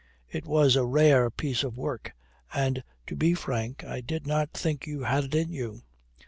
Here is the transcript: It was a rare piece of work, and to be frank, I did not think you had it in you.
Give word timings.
It 0.27 0.47
was 0.47 0.75
a 0.75 0.83
rare 0.83 1.29
piece 1.29 1.63
of 1.63 1.77
work, 1.77 2.13
and 2.51 2.83
to 3.05 3.15
be 3.15 3.35
frank, 3.35 3.83
I 3.83 4.01
did 4.01 4.25
not 4.25 4.51
think 4.51 4.87
you 4.87 5.03
had 5.03 5.25
it 5.25 5.35
in 5.35 5.53
you. 5.53 5.83